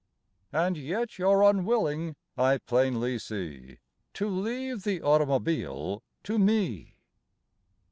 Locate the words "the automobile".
4.83-6.01